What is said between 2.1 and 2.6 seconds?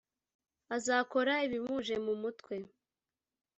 mutwe,